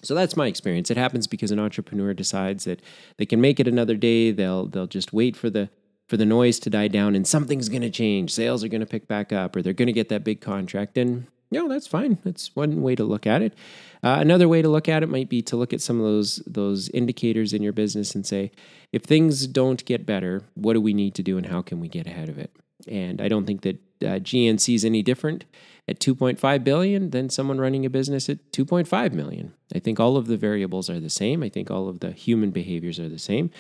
so 0.02 0.14
that's 0.14 0.36
my 0.36 0.46
experience. 0.46 0.90
It 0.90 0.96
happens 0.96 1.26
because 1.26 1.50
an 1.50 1.58
entrepreneur 1.58 2.14
decides 2.14 2.64
that 2.64 2.80
they 3.16 3.26
can 3.26 3.40
make 3.40 3.58
it 3.58 3.68
another 3.68 3.96
day. 3.96 4.30
They'll 4.30 4.66
they'll 4.66 4.86
just 4.86 5.12
wait 5.12 5.36
for 5.36 5.50
the 5.50 5.70
for 6.06 6.16
the 6.16 6.24
noise 6.24 6.58
to 6.60 6.70
die 6.70 6.88
down 6.88 7.14
and 7.14 7.26
something's 7.26 7.68
going 7.68 7.82
to 7.82 7.90
change. 7.90 8.32
Sales 8.32 8.64
are 8.64 8.68
going 8.68 8.80
to 8.80 8.86
pick 8.86 9.06
back 9.06 9.32
up 9.32 9.54
or 9.54 9.62
they're 9.62 9.72
going 9.72 9.86
to 9.86 9.92
get 9.92 10.08
that 10.08 10.24
big 10.24 10.40
contract 10.40 10.96
and 10.96 11.26
you 11.50 11.62
know, 11.62 11.68
that's 11.68 11.86
fine. 11.86 12.18
That's 12.24 12.54
one 12.54 12.82
way 12.82 12.94
to 12.94 13.04
look 13.04 13.26
at 13.26 13.40
it. 13.40 13.54
Uh, 14.02 14.18
another 14.20 14.48
way 14.48 14.60
to 14.60 14.68
look 14.68 14.88
at 14.88 15.02
it 15.02 15.08
might 15.08 15.30
be 15.30 15.40
to 15.42 15.56
look 15.56 15.72
at 15.72 15.80
some 15.80 15.98
of 15.98 16.04
those 16.04 16.36
those 16.46 16.88
indicators 16.90 17.52
in 17.52 17.62
your 17.62 17.72
business 17.72 18.14
and 18.14 18.26
say, 18.26 18.50
if 18.92 19.02
things 19.02 19.46
don't 19.46 19.84
get 19.84 20.06
better, 20.06 20.42
what 20.54 20.74
do 20.74 20.80
we 20.80 20.92
need 20.92 21.14
to 21.14 21.22
do 21.22 21.36
and 21.36 21.46
how 21.46 21.62
can 21.62 21.80
we 21.80 21.88
get 21.88 22.06
ahead 22.06 22.28
of 22.28 22.38
it? 22.38 22.54
And 22.86 23.20
I 23.20 23.28
don't 23.28 23.46
think 23.46 23.62
that 23.62 23.80
uh, 24.02 24.18
GNC 24.18 24.74
is 24.74 24.84
any 24.84 25.02
different 25.02 25.44
at 25.88 25.98
2.5 26.00 26.64
billion 26.64 27.10
than 27.10 27.30
someone 27.30 27.58
running 27.58 27.86
a 27.86 27.90
business 27.90 28.28
at 28.28 28.38
2.5 28.52 29.12
million. 29.12 29.54
I 29.74 29.78
think 29.78 29.98
all 29.98 30.16
of 30.16 30.26
the 30.26 30.36
variables 30.36 30.90
are 30.90 31.00
the 31.00 31.10
same. 31.10 31.42
I 31.42 31.48
think 31.48 31.70
all 31.70 31.88
of 31.88 32.00
the 32.00 32.12
human 32.12 32.50
behaviors 32.50 33.00
are 33.00 33.08
the 33.08 33.18
same. 33.18 33.50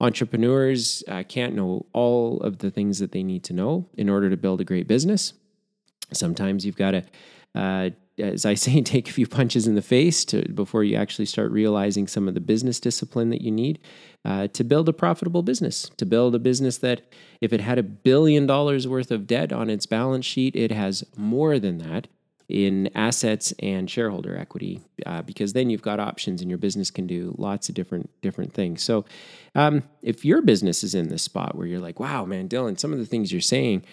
Entrepreneurs 0.00 1.02
uh, 1.08 1.22
can't 1.28 1.54
know 1.54 1.86
all 1.92 2.40
of 2.40 2.58
the 2.58 2.70
things 2.70 2.98
that 2.98 3.12
they 3.12 3.22
need 3.22 3.44
to 3.44 3.52
know 3.52 3.86
in 3.96 4.08
order 4.08 4.30
to 4.30 4.36
build 4.36 4.60
a 4.60 4.64
great 4.64 4.86
business. 4.86 5.34
Sometimes 6.12 6.64
you've 6.64 6.76
got 6.76 6.92
to 6.92 7.04
uh, 7.54 7.90
as 8.20 8.46
I 8.46 8.54
say, 8.54 8.80
take 8.82 9.08
a 9.08 9.12
few 9.12 9.26
punches 9.26 9.66
in 9.66 9.74
the 9.74 9.82
face 9.82 10.24
to, 10.26 10.48
before 10.52 10.84
you 10.84 10.96
actually 10.96 11.26
start 11.26 11.50
realizing 11.50 12.06
some 12.06 12.28
of 12.28 12.34
the 12.34 12.40
business 12.40 12.80
discipline 12.80 13.30
that 13.30 13.42
you 13.42 13.50
need 13.50 13.78
uh, 14.24 14.48
to 14.48 14.64
build 14.64 14.88
a 14.88 14.92
profitable 14.92 15.42
business. 15.42 15.90
To 15.96 16.06
build 16.06 16.34
a 16.34 16.38
business 16.38 16.78
that, 16.78 17.02
if 17.40 17.52
it 17.52 17.60
had 17.60 17.78
a 17.78 17.82
billion 17.82 18.46
dollars 18.46 18.86
worth 18.86 19.10
of 19.10 19.26
debt 19.26 19.52
on 19.52 19.70
its 19.70 19.86
balance 19.86 20.26
sheet, 20.26 20.54
it 20.54 20.70
has 20.70 21.04
more 21.16 21.58
than 21.58 21.78
that 21.78 22.08
in 22.50 22.90
assets 22.96 23.54
and 23.60 23.88
shareholder 23.88 24.36
equity, 24.36 24.80
uh, 25.06 25.22
because 25.22 25.52
then 25.52 25.70
you've 25.70 25.82
got 25.82 26.00
options 26.00 26.42
and 26.42 26.50
your 26.50 26.58
business 26.58 26.90
can 26.90 27.06
do 27.06 27.32
lots 27.38 27.68
of 27.68 27.76
different 27.76 28.10
different 28.22 28.52
things. 28.52 28.82
So, 28.82 29.04
um, 29.54 29.84
if 30.02 30.24
your 30.24 30.42
business 30.42 30.82
is 30.82 30.94
in 30.94 31.08
this 31.08 31.22
spot 31.22 31.54
where 31.54 31.66
you're 31.66 31.80
like, 31.80 32.00
"Wow, 32.00 32.24
man, 32.24 32.48
Dylan, 32.48 32.78
some 32.78 32.92
of 32.92 32.98
the 32.98 33.06
things 33.06 33.30
you're 33.32 33.40
saying." 33.40 33.84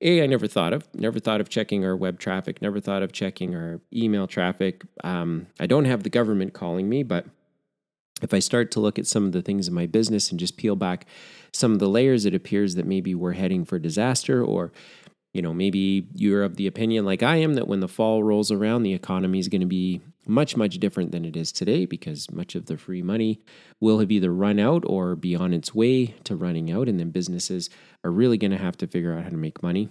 A, 0.00 0.22
I 0.22 0.26
never 0.26 0.46
thought 0.46 0.72
of. 0.72 0.86
Never 0.94 1.18
thought 1.18 1.40
of 1.40 1.48
checking 1.48 1.84
our 1.84 1.96
web 1.96 2.18
traffic. 2.18 2.62
Never 2.62 2.80
thought 2.80 3.02
of 3.02 3.12
checking 3.12 3.54
our 3.54 3.80
email 3.92 4.26
traffic. 4.26 4.84
Um, 5.02 5.48
I 5.58 5.66
don't 5.66 5.86
have 5.86 6.04
the 6.04 6.10
government 6.10 6.52
calling 6.52 6.88
me, 6.88 7.02
but 7.02 7.26
if 8.22 8.32
I 8.32 8.38
start 8.38 8.70
to 8.72 8.80
look 8.80 8.98
at 8.98 9.06
some 9.06 9.26
of 9.26 9.32
the 9.32 9.42
things 9.42 9.68
in 9.68 9.74
my 9.74 9.86
business 9.86 10.30
and 10.30 10.38
just 10.38 10.56
peel 10.56 10.76
back 10.76 11.06
some 11.52 11.72
of 11.72 11.78
the 11.78 11.88
layers, 11.88 12.26
it 12.26 12.34
appears 12.34 12.74
that 12.76 12.86
maybe 12.86 13.14
we're 13.14 13.32
heading 13.32 13.64
for 13.64 13.78
disaster 13.78 14.44
or 14.44 14.72
you 15.34 15.42
know, 15.42 15.52
maybe 15.52 16.06
you're 16.14 16.42
of 16.42 16.56
the 16.56 16.66
opinion, 16.66 17.04
like 17.04 17.22
I 17.22 17.36
am, 17.36 17.54
that 17.54 17.68
when 17.68 17.80
the 17.80 17.88
fall 17.88 18.24
rolls 18.24 18.50
around, 18.50 18.82
the 18.82 18.94
economy 18.94 19.38
is 19.38 19.48
going 19.48 19.60
to 19.60 19.66
be 19.66 20.00
much, 20.28 20.56
much 20.56 20.78
different 20.78 21.10
than 21.10 21.24
it 21.24 21.36
is 21.36 21.50
today 21.50 21.86
because 21.86 22.30
much 22.30 22.54
of 22.54 22.66
the 22.66 22.76
free 22.76 23.02
money 23.02 23.40
will 23.80 23.98
have 23.98 24.12
either 24.12 24.32
run 24.32 24.58
out 24.58 24.84
or 24.86 25.16
be 25.16 25.34
on 25.34 25.52
its 25.54 25.74
way 25.74 26.06
to 26.24 26.36
running 26.36 26.70
out. 26.70 26.88
And 26.88 27.00
then 27.00 27.10
businesses 27.10 27.70
are 28.04 28.10
really 28.10 28.38
going 28.38 28.50
to 28.50 28.58
have 28.58 28.76
to 28.78 28.86
figure 28.86 29.14
out 29.14 29.24
how 29.24 29.30
to 29.30 29.36
make 29.36 29.62
money. 29.62 29.88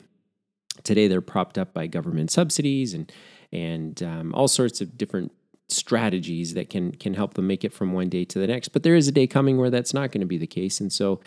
Today, 0.84 1.08
they're 1.08 1.22
propped 1.22 1.58
up 1.58 1.74
by 1.74 1.88
government 1.88 2.32
subsidies 2.32 2.94
and 2.94 3.12
and 3.52 4.04
um, 4.04 4.34
all 4.36 4.48
sorts 4.48 4.82
of 4.82 4.98
different 4.98 5.32
strategies 5.70 6.54
that 6.54 6.70
can 6.70 6.92
can 6.92 7.16
help 7.16 7.34
them 7.34 7.48
make 7.48 7.64
it 7.64 7.74
from 7.74 7.94
one 7.94 8.10
day 8.10 8.24
to 8.26 8.38
the 8.38 8.48
next. 8.48 8.70
But 8.70 8.84
there 8.84 8.96
is 8.96 9.08
a 9.08 9.12
day 9.12 9.26
coming 9.26 9.58
where 9.58 9.72
that's 9.72 9.94
not 9.94 10.12
going 10.12 10.22
to 10.22 10.28
be 10.28 10.38
the 10.38 10.46
case. 10.46 10.80
And 10.80 10.94
so, 10.94 11.20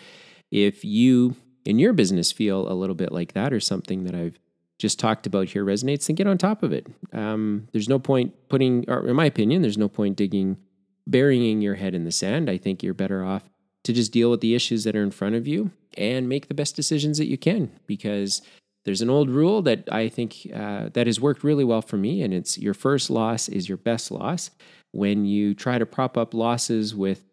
if 0.51 0.85
you 0.85 1.35
in 1.65 1.79
your 1.79 1.91
business 1.93 2.31
feel 2.31 2.71
a 2.71 2.73
little 2.73 2.95
bit 2.95 3.11
like 3.11 3.33
that 3.33 3.51
or 3.51 3.59
something 3.59 4.05
that 4.05 4.15
I've 4.15 4.39
just 4.81 4.99
talked 4.99 5.27
about 5.27 5.47
here 5.47 5.63
resonates, 5.63 6.07
then 6.07 6.15
get 6.15 6.25
on 6.25 6.39
top 6.39 6.63
of 6.63 6.73
it. 6.73 6.87
Um, 7.13 7.67
there's 7.71 7.87
no 7.87 7.99
point 7.99 8.33
putting, 8.49 8.89
or 8.89 9.07
in 9.07 9.15
my 9.15 9.25
opinion, 9.25 9.61
there's 9.61 9.77
no 9.77 9.87
point 9.87 10.17
digging, 10.17 10.57
burying 11.05 11.61
your 11.61 11.75
head 11.75 11.93
in 11.93 12.03
the 12.03 12.11
sand. 12.11 12.49
I 12.49 12.57
think 12.57 12.81
you're 12.81 12.95
better 12.95 13.23
off 13.23 13.43
to 13.83 13.93
just 13.93 14.11
deal 14.11 14.31
with 14.31 14.41
the 14.41 14.55
issues 14.55 14.83
that 14.83 14.95
are 14.95 15.03
in 15.03 15.11
front 15.11 15.35
of 15.35 15.47
you 15.47 15.69
and 15.97 16.27
make 16.27 16.47
the 16.47 16.55
best 16.55 16.75
decisions 16.75 17.19
that 17.19 17.27
you 17.27 17.37
can 17.37 17.71
because 17.85 18.41
there's 18.83 19.01
an 19.01 19.09
old 19.11 19.29
rule 19.29 19.61
that 19.61 19.87
I 19.91 20.09
think 20.09 20.47
uh, 20.53 20.89
that 20.93 21.05
has 21.05 21.21
worked 21.21 21.43
really 21.43 21.63
well 21.63 21.83
for 21.83 21.97
me, 21.97 22.23
and 22.23 22.33
it's 22.33 22.57
your 22.57 22.73
first 22.73 23.11
loss 23.11 23.47
is 23.47 23.69
your 23.69 23.77
best 23.77 24.09
loss. 24.09 24.49
When 24.91 25.25
you 25.25 25.53
try 25.53 25.77
to 25.77 25.85
prop 25.85 26.17
up 26.17 26.33
losses 26.33 26.95
with 26.95 27.23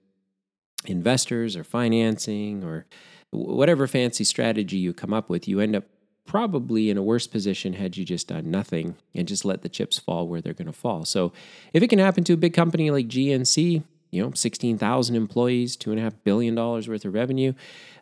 investors 0.85 1.57
or 1.57 1.65
financing 1.65 2.63
or 2.63 2.87
whatever 3.31 3.87
fancy 3.87 4.25
strategy 4.25 4.77
you 4.77 4.93
come 4.93 5.15
up 5.15 5.31
with, 5.31 5.49
you 5.49 5.61
end 5.61 5.75
up 5.75 5.85
probably 6.29 6.91
in 6.91 6.99
a 6.99 7.03
worse 7.03 7.27
position 7.27 7.73
had 7.73 7.97
you 7.97 8.05
just 8.05 8.29
done 8.29 8.51
nothing 8.51 8.95
and 9.15 9.27
just 9.27 9.47
let 9.47 9.63
the 9.63 9.69
chips 9.69 9.99
fall 9.99 10.29
where 10.29 10.43
they're 10.43 10.53
going 10.53 10.67
to 10.67 10.73
fall. 10.73 11.05
So 11.07 11.33
if 11.73 11.83
it 11.83 11.89
can 11.89 11.99
happen 11.99 12.23
to 12.25 12.35
a 12.35 12.37
big 12.37 12.53
company 12.53 12.91
like 12.91 13.09
GNC, 13.09 13.83
you 14.11 14.23
know, 14.23 14.31
16,000 14.33 15.17
employees, 15.17 15.75
$2.5 15.77 16.13
billion 16.25 16.55
worth 16.55 17.05
of 17.05 17.15
revenue, 17.15 17.55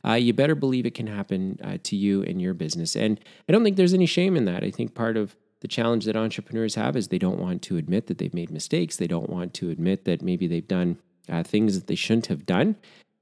uh, 0.05 0.15
you 0.15 0.33
better 0.33 0.57
believe 0.57 0.87
it 0.87 0.95
can 0.95 1.07
happen 1.07 1.59
uh, 1.63 1.79
to 1.85 1.95
you 1.95 2.25
and 2.25 2.43
your 2.43 2.53
business. 2.53 2.97
And 2.97 3.21
I 3.49 3.53
don't 3.53 3.63
think 3.63 3.77
there's 3.77 3.95
any 3.95 4.07
shame 4.07 4.37
in 4.37 4.45
that. 4.47 4.65
I 4.65 4.73
think 4.73 4.95
part 4.95 5.17
of 5.17 5.37
the 5.61 5.69
challenge 5.69 6.05
that 6.05 6.17
entrepreneurs 6.17 6.75
have 6.75 6.97
is 6.97 7.09
they 7.09 7.19
don't 7.19 7.39
want 7.39 7.63
to 7.63 7.77
admit 7.77 8.09
that 8.09 8.19
they've 8.19 8.35
made 8.35 8.51
mistakes. 8.51 8.97
They 8.97 9.07
don't 9.07 9.31
want 9.31 9.55
to 9.55 9.71
admit 9.71 10.05
that 10.05 10.21
maybe 10.21 10.49
they've 10.49 10.67
done 10.67 10.99
uh, 11.29 11.45
things 11.45 11.79
that 11.79 11.87
they 11.87 11.95
shouldn't 11.95 12.27
have 12.27 12.45
done. 12.45 12.75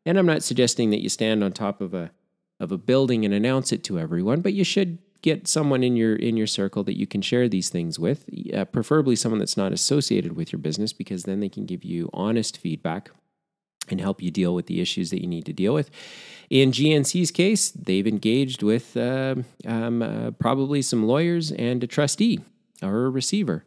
And 0.07 0.19
I'm 0.19 0.27
not 0.27 0.43
suggesting 0.43 0.91
that 0.91 1.03
you 1.03 1.11
stand 1.11 1.45
on 1.45 1.53
top 1.53 1.83
of 1.83 1.93
a 1.93 2.11
of 2.61 2.73
a 2.73 2.79
building 2.79 3.25
and 3.25 3.35
announce 3.35 3.73
it 3.73 3.85
to 3.85 3.99
everyone, 3.99 4.41
but 4.41 4.53
you 4.53 4.65
should 4.65 4.99
get 5.23 5.49
someone 5.49 5.83
in 5.83 5.97
your 5.97 6.17
in 6.17 6.37
your 6.37 6.47
circle 6.47 6.85
that 6.85 6.99
you 6.99 7.07
can 7.07 7.23
share 7.23 7.49
these 7.49 7.71
things 7.71 7.99
with, 7.99 8.29
uh, 8.55 8.65
preferably 8.67 9.17
someone 9.17 9.39
that's 9.39 9.57
not 9.57 9.73
associated 9.73 10.37
with 10.37 10.53
your 10.53 10.59
business 10.59 10.93
because 10.93 11.23
then 11.23 11.41
they 11.41 11.49
can 11.49 11.65
give 11.65 11.83
you 11.83 12.11
honest 12.13 12.59
feedback 12.59 13.11
and 13.89 14.01
help 14.01 14.23
you 14.23 14.31
deal 14.31 14.55
with 14.55 14.67
the 14.67 14.81
issues 14.81 15.11
that 15.11 15.21
you 15.21 15.27
need 15.27 15.47
to 15.47 15.53
deal 15.53 15.75
with. 15.75 15.91
In 16.51 16.73
GNC's 16.73 17.31
case, 17.31 17.71
they've 17.71 18.07
engaged 18.07 18.63
with 18.63 18.97
uh, 18.97 19.37
um, 19.67 20.03
uh, 20.03 20.31
probably 20.33 20.83
some 20.83 21.07
lawyers 21.07 21.51
and 21.53 21.83
a 21.83 21.87
trustee 21.87 22.41
or 22.83 23.07
a 23.07 23.11
receiver 23.11 23.65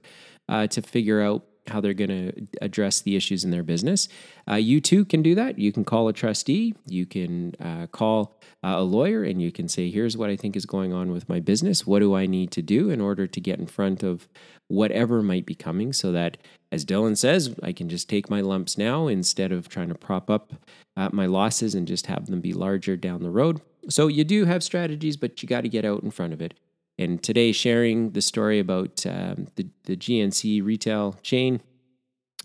uh, 0.48 0.67
to 0.67 0.82
figure 0.82 1.22
out 1.22 1.44
how 1.69 1.81
they're 1.81 1.93
going 1.93 2.09
to 2.09 2.47
address 2.62 3.01
the 3.01 3.15
issues 3.15 3.43
in 3.43 3.51
their 3.51 3.63
business. 3.63 4.07
Uh, 4.50 4.55
you 4.55 4.81
too 4.81 5.05
can 5.05 5.21
do 5.21 5.36
that. 5.36 5.57
You 5.59 5.71
can 5.71 5.83
call 5.86 6.07
a 6.07 6.13
trustee, 6.13 6.75
you 6.86 7.05
can 7.05 7.55
uh, 7.59 7.88
call 7.88 8.39
uh, 8.63 8.75
a 8.77 8.83
lawyer, 8.83 9.24
and 9.24 9.41
you 9.41 9.51
can 9.51 9.67
say, 9.67 9.89
Here's 9.89 10.17
what 10.17 10.29
I 10.29 10.36
think 10.36 10.55
is 10.55 10.65
going 10.65 10.93
on 10.93 11.12
with 11.12 11.29
my 11.29 11.39
business. 11.39 11.86
What 11.86 12.00
do 12.00 12.15
I 12.15 12.25
need 12.25 12.51
to 12.51 12.62
do 12.62 12.89
in 12.89 13.01
order 13.01 13.27
to 13.27 13.41
get 13.41 13.59
in 13.59 13.67
front 13.67 14.03
of 14.03 14.27
whatever 14.67 15.21
might 15.21 15.45
be 15.45 15.55
coming 15.55 15.93
so 15.93 16.12
that, 16.12 16.38
as 16.71 16.86
Dylan 16.86 17.17
says, 17.17 17.55
I 17.63 17.71
can 17.71 17.89
just 17.89 18.09
take 18.09 18.29
my 18.29 18.41
lumps 18.41 18.77
now 18.77 19.07
instead 19.07 19.51
of 19.51 19.69
trying 19.69 19.89
to 19.89 19.95
prop 19.95 20.29
up 20.29 20.53
uh, 20.95 21.09
my 21.13 21.25
losses 21.25 21.75
and 21.75 21.88
just 21.88 22.07
have 22.07 22.27
them 22.27 22.41
be 22.41 22.53
larger 22.53 22.97
down 22.97 23.24
the 23.24 23.29
road. 23.29 23.62
So 23.89 24.07
you 24.07 24.24
do 24.24 24.45
have 24.45 24.63
strategies, 24.63 25.15
but 25.15 25.41
you 25.41 25.47
got 25.47 25.62
to 25.62 25.69
get 25.69 25.86
out 25.86 26.03
in 26.03 26.12
front 26.12 26.33
of 26.33 26.41
it. 26.41 26.53
And 26.98 27.22
today, 27.22 27.51
sharing 27.51 28.12
the 28.12 28.22
story 28.22 28.60
about 28.60 29.06
um, 29.06 29.48
the, 29.56 29.68
the 29.84 29.96
GNC 29.96 30.63
retail 30.63 31.16
chain 31.22 31.62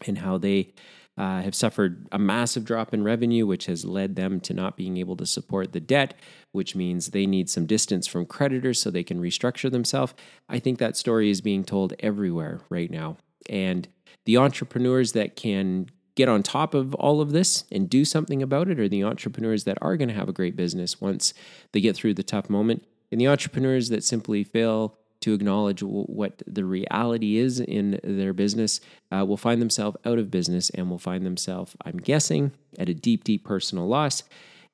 and 0.06 0.18
how 0.18 0.36
they 0.36 0.74
uh, 1.16 1.42
have 1.42 1.54
suffered 1.54 2.06
a 2.12 2.18
massive 2.18 2.64
drop 2.64 2.94
in 2.94 3.04
revenue, 3.04 3.46
which 3.46 3.66
has 3.66 3.84
led 3.84 4.16
them 4.16 4.40
to 4.40 4.54
not 4.54 4.76
being 4.76 4.96
able 4.96 5.16
to 5.16 5.26
support 5.26 5.72
the 5.72 5.80
debt, 5.80 6.14
which 6.52 6.74
means 6.74 7.08
they 7.08 7.26
need 7.26 7.50
some 7.50 7.66
distance 7.66 8.06
from 8.06 8.26
creditors 8.26 8.80
so 8.80 8.90
they 8.90 9.02
can 9.02 9.20
restructure 9.20 9.70
themselves. 9.70 10.14
I 10.48 10.58
think 10.58 10.78
that 10.78 10.96
story 10.96 11.30
is 11.30 11.40
being 11.40 11.64
told 11.64 11.94
everywhere 12.00 12.60
right 12.70 12.90
now. 12.90 13.18
And 13.48 13.88
the 14.24 14.38
entrepreneurs 14.38 15.12
that 15.12 15.36
can 15.36 15.90
get 16.14 16.28
on 16.28 16.42
top 16.42 16.74
of 16.74 16.94
all 16.94 17.20
of 17.20 17.32
this 17.32 17.64
and 17.72 17.88
do 17.88 18.04
something 18.04 18.42
about 18.42 18.68
it 18.68 18.78
are 18.78 18.88
the 18.88 19.04
entrepreneurs 19.04 19.64
that 19.64 19.78
are 19.80 19.96
going 19.96 20.08
to 20.08 20.14
have 20.14 20.28
a 20.28 20.32
great 20.32 20.56
business 20.56 21.00
once 21.00 21.32
they 21.72 21.80
get 21.80 21.96
through 21.96 22.14
the 22.14 22.22
tough 22.22 22.50
moment 22.50 22.84
and 23.12 23.20
the 23.20 23.28
entrepreneurs 23.28 23.90
that 23.90 24.02
simply 24.02 24.42
fail 24.42 24.98
to 25.20 25.34
acknowledge 25.34 25.82
what 25.82 26.42
the 26.46 26.64
reality 26.64 27.36
is 27.36 27.60
in 27.60 28.00
their 28.02 28.32
business 28.32 28.80
uh, 29.12 29.24
will 29.24 29.36
find 29.36 29.62
themselves 29.62 29.96
out 30.04 30.18
of 30.18 30.30
business 30.30 30.70
and 30.70 30.90
will 30.90 30.98
find 30.98 31.24
themselves, 31.24 31.76
I'm 31.84 31.98
guessing, 31.98 32.52
at 32.78 32.88
a 32.88 32.94
deep, 32.94 33.22
deep 33.22 33.44
personal 33.44 33.86
loss. 33.86 34.24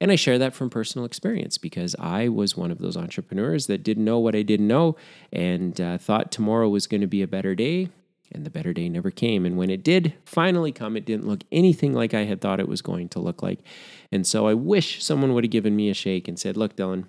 And 0.01 0.13
I 0.13 0.17
share 0.17 0.39
that 0.39 0.55
from 0.55 0.71
personal 0.71 1.05
experience 1.05 1.59
because 1.59 1.95
I 1.99 2.29
was 2.29 2.57
one 2.57 2.71
of 2.71 2.79
those 2.79 2.97
entrepreneurs 2.97 3.67
that 3.67 3.83
didn't 3.83 4.05
know 4.05 4.21
what 4.21 4.37
I 4.37 4.43
didn't 4.43 4.69
know 4.69 4.97
and 5.33 5.79
uh, 5.81 5.99
thought 5.99 6.31
tomorrow 6.31 6.69
was 6.69 6.87
going 6.87 7.01
to 7.01 7.07
be 7.07 7.21
a 7.21 7.29
better 7.29 7.55
day. 7.55 7.91
And 8.31 8.45
the 8.45 8.51
better 8.51 8.75
day 8.75 8.91
never 8.91 9.11
came. 9.11 9.47
And 9.47 9.57
when 9.57 9.71
it 9.71 9.83
did 9.83 10.13
finally 10.27 10.71
come, 10.71 10.99
it 10.99 11.07
didn't 11.07 11.27
look 11.27 11.45
anything 11.51 11.95
like 11.95 12.13
I 12.13 12.25
had 12.25 12.43
thought 12.43 12.61
it 12.61 12.69
was 12.69 12.83
going 12.83 13.09
to 13.11 13.21
look 13.21 13.43
like. 13.43 13.61
And 14.13 14.27
so 14.27 14.47
I 14.47 14.53
wish 14.53 15.03
someone 15.03 15.33
would 15.33 15.45
have 15.45 15.51
given 15.51 15.75
me 15.75 15.89
a 15.89 15.95
shake 15.95 16.29
and 16.29 16.39
said, 16.39 16.55
Look, 16.55 16.77
Dylan, 16.77 17.07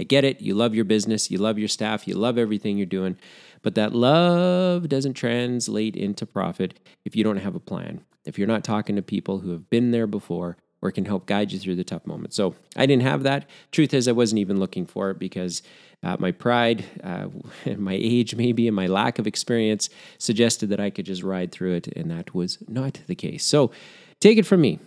I 0.00 0.02
get 0.02 0.24
it. 0.24 0.40
You 0.40 0.54
love 0.54 0.74
your 0.74 0.86
business, 0.86 1.30
you 1.30 1.36
love 1.36 1.58
your 1.58 1.68
staff, 1.68 2.08
you 2.08 2.14
love 2.14 2.38
everything 2.38 2.78
you're 2.78 2.86
doing, 2.86 3.18
but 3.60 3.74
that 3.74 3.92
love 3.92 4.88
doesn't 4.88 5.12
translate 5.12 5.94
into 5.94 6.24
profit 6.24 6.80
if 7.04 7.14
you 7.14 7.22
don't 7.22 7.36
have 7.36 7.54
a 7.54 7.60
plan. 7.60 8.00
If 8.24 8.38
you're 8.38 8.48
not 8.48 8.64
talking 8.64 8.96
to 8.96 9.02
people 9.02 9.40
who 9.40 9.50
have 9.50 9.68
been 9.68 9.90
there 9.90 10.06
before 10.06 10.56
or 10.80 10.90
can 10.90 11.04
help 11.04 11.26
guide 11.26 11.52
you 11.52 11.58
through 11.58 11.76
the 11.76 11.84
tough 11.84 12.06
moments. 12.06 12.34
So 12.34 12.54
I 12.76 12.86
didn't 12.86 13.02
have 13.02 13.24
that. 13.24 13.44
Truth 13.72 13.92
is, 13.92 14.08
I 14.08 14.12
wasn't 14.12 14.38
even 14.38 14.58
looking 14.58 14.86
for 14.86 15.10
it 15.10 15.18
because 15.18 15.62
uh, 16.02 16.16
my 16.18 16.32
pride, 16.32 16.82
uh, 17.04 17.28
my 17.76 17.98
age, 18.00 18.34
maybe, 18.34 18.66
and 18.66 18.74
my 18.74 18.86
lack 18.86 19.18
of 19.18 19.26
experience 19.26 19.90
suggested 20.16 20.70
that 20.70 20.80
I 20.80 20.88
could 20.88 21.04
just 21.04 21.22
ride 21.22 21.52
through 21.52 21.74
it, 21.74 21.88
and 21.88 22.10
that 22.10 22.34
was 22.34 22.56
not 22.68 23.00
the 23.06 23.14
case. 23.14 23.44
So 23.44 23.70
take 24.18 24.38
it 24.38 24.46
from 24.46 24.62
me. 24.62 24.78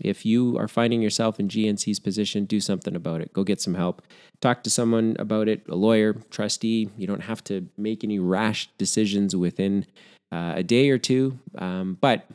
If 0.00 0.24
you 0.24 0.58
are 0.58 0.68
finding 0.68 1.02
yourself 1.02 1.38
in 1.38 1.48
GNC's 1.48 2.00
position, 2.00 2.44
do 2.44 2.60
something 2.60 2.96
about 2.96 3.20
it. 3.20 3.32
Go 3.32 3.44
get 3.44 3.60
some 3.60 3.74
help. 3.74 4.02
Talk 4.40 4.62
to 4.64 4.70
someone 4.70 5.16
about 5.18 5.48
it, 5.48 5.62
a 5.68 5.76
lawyer, 5.76 6.14
trustee. 6.30 6.88
You 6.96 7.06
don't 7.06 7.22
have 7.22 7.44
to 7.44 7.68
make 7.76 8.02
any 8.02 8.18
rash 8.18 8.68
decisions 8.78 9.36
within 9.36 9.86
uh, 10.32 10.54
a 10.56 10.62
day 10.62 10.88
or 10.90 10.98
two. 10.98 11.38
Um, 11.58 11.98
but 12.00 12.26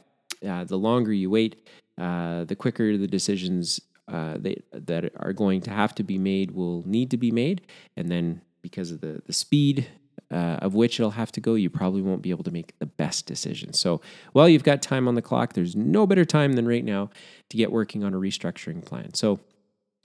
uh, 0.47 0.63
the 0.65 0.77
longer 0.77 1.11
you 1.11 1.29
wait, 1.29 1.67
uh, 1.97 2.43
the 2.43 2.55
quicker 2.55 2.95
the 2.95 3.07
decisions 3.07 3.81
uh, 4.07 4.37
that 4.37 5.11
are 5.17 5.33
going 5.33 5.61
to 5.61 5.71
have 5.71 5.93
to 5.95 6.03
be 6.03 6.17
made 6.17 6.51
will 6.51 6.83
need 6.87 7.11
to 7.11 7.17
be 7.17 7.31
made. 7.31 7.61
And 7.97 8.09
then 8.09 8.41
because 8.61 8.91
of 8.91 9.01
the, 9.01 9.21
the 9.25 9.33
speed 9.33 9.87
uh, 10.31 10.57
of 10.61 10.73
which 10.73 10.99
it'll 10.99 11.11
have 11.11 11.31
to 11.33 11.41
go, 11.41 11.55
you 11.55 11.69
probably 11.69 12.01
won't 12.01 12.21
be 12.21 12.31
able 12.31 12.43
to 12.43 12.51
make 12.51 12.77
the 12.79 12.85
best 12.85 13.25
decision. 13.25 13.73
So 13.73 14.01
while 14.33 14.49
you've 14.49 14.63
got 14.63 14.81
time 14.81 15.07
on 15.07 15.15
the 15.15 15.21
clock, 15.21 15.53
there's 15.53 15.75
no 15.75 16.05
better 16.05 16.25
time 16.25 16.53
than 16.53 16.67
right 16.67 16.83
now 16.83 17.09
to 17.49 17.57
get 17.57 17.71
working 17.71 18.03
on 18.03 18.13
a 18.13 18.17
restructuring 18.17 18.83
plan. 18.83 19.13
So 19.13 19.39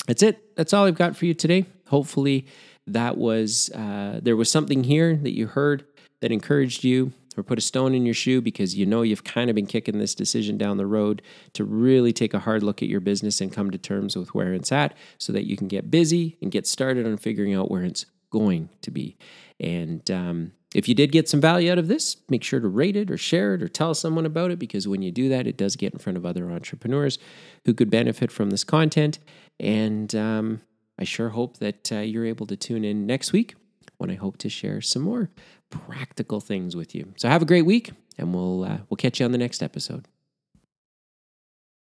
that's 0.07 0.23
it. 0.23 0.57
That's 0.57 0.73
all 0.73 0.87
I've 0.87 0.97
got 0.97 1.17
for 1.17 1.27
you 1.27 1.35
today. 1.35 1.67
Hopefully, 1.89 2.47
that 2.87 3.17
was 3.17 3.71
uh, 3.71 4.21
there 4.23 4.37
was 4.37 4.51
something 4.51 4.85
here 4.85 5.17
that 5.17 5.35
you 5.35 5.47
heard 5.47 5.85
that 6.21 6.33
encouraged 6.33 6.85
you 6.85 7.13
or 7.37 7.43
put 7.43 7.59
a 7.59 7.63
stone 7.63 7.95
in 7.95 8.05
your 8.05 8.15
shoe 8.15 8.41
because 8.41 8.77
you 8.77 8.85
know 8.85 9.03
you've 9.03 9.25
kind 9.25 9.49
of 9.49 9.57
been 9.57 9.67
kicking 9.67 9.99
this 9.99 10.15
decision 10.15 10.59
down 10.59 10.77
the 10.77 10.87
road 10.87 11.23
to 11.55 11.65
really 11.65 12.13
take 12.13 12.35
a 12.35 12.41
hard 12.41 12.63
look 12.63 12.83
at 12.83 12.89
your 12.89 13.01
business 13.01 13.41
and 13.41 13.53
come 13.53 13.71
to 13.71 13.79
terms 13.79 14.17
with 14.17 14.35
where 14.35 14.53
it's 14.53 14.73
at 14.73 14.95
so 15.19 15.33
that 15.33 15.47
you 15.47 15.57
can 15.57 15.69
get 15.69 15.91
busy 15.91 16.37
and 16.43 16.51
get 16.51 16.67
started 16.67 17.07
on 17.07 17.17
figuring 17.17 17.55
out 17.55 17.71
where 17.71 17.85
it's 17.85 18.07
going 18.33 18.71
to 18.81 18.91
be. 18.91 19.17
And 19.61 20.11
um, 20.11 20.53
if 20.75 20.89
you 20.89 20.95
did 20.95 21.13
get 21.13 21.29
some 21.29 21.41
value 21.41 21.71
out 21.71 21.79
of 21.79 21.87
this, 21.87 22.17
make 22.29 22.43
sure 22.43 22.59
to 22.59 22.67
rate 22.67 22.97
it 22.97 23.11
or 23.11 23.17
share 23.17 23.55
it 23.55 23.63
or 23.63 23.69
tell 23.69 23.95
someone 23.95 24.27
about 24.27 24.51
it 24.51 24.59
because 24.59 24.89
when 24.89 25.03
you 25.03 25.13
do 25.13 25.29
that, 25.29 25.47
it 25.47 25.57
does 25.57 25.77
get 25.77 25.93
in 25.93 25.99
front 25.99 26.17
of 26.17 26.27
other 26.27 26.51
entrepreneurs 26.51 27.19
who 27.65 27.75
could 27.75 27.91
benefit 27.91 28.33
from 28.33 28.51
this 28.51 28.65
content. 28.65 29.19
And 29.61 30.13
um, 30.17 30.63
I 30.99 31.05
sure 31.05 31.29
hope 31.29 31.59
that 31.59 31.93
uh, 31.93 31.99
you're 31.99 32.27
able 32.27 32.47
to 32.47 32.57
tune 32.57 32.85
in 32.85 33.07
next 33.07 33.33
week 33.33 33.55
when 33.99 34.11
I 34.11 34.15
hope 34.15 34.39
to 34.39 34.49
share 34.49 34.81
some 34.81 35.03
more 35.03 35.31
practical 35.71 36.41
things 36.41 36.75
with 36.75 36.95
you. 36.95 37.13
So 37.17 37.29
have 37.29 37.43
a 37.43 37.47
great 37.47 37.67
week, 37.67 37.93
and 38.19 38.35
we'll 38.35 38.65
uh, 38.65 38.79
we'll 38.89 38.97
catch 38.97 39.21
you 39.21 39.27
on 39.27 39.33
the 39.33 39.39
next 39.39 39.63
episode. 39.63 40.09